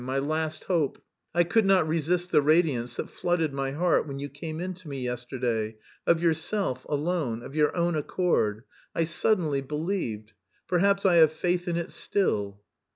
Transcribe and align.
my 0.03 0.17
last 0.17 0.63
hope.... 0.63 0.97
I 1.31 1.43
could 1.43 1.63
not 1.67 1.87
resist 1.87 2.31
the 2.31 2.41
radiance 2.41 2.95
that 2.95 3.11
flooded 3.11 3.53
my 3.53 3.69
heart 3.73 4.07
when 4.07 4.17
you 4.17 4.29
came 4.29 4.59
in 4.59 4.73
to 4.81 4.87
me 4.89 5.01
yesterday, 5.03 5.77
of 6.07 6.23
yourself, 6.23 6.83
alone, 6.89 7.43
of 7.43 7.53
your 7.55 7.75
own 7.77 7.93
accord. 7.93 8.63
I 8.95 9.03
suddenly 9.03 9.61
believed.... 9.61 10.33
Perhaps 10.67 11.05
I 11.05 11.17
have 11.17 11.31
faith 11.31 11.67
in 11.67 11.77
it 11.77 11.91
still." 11.91 12.61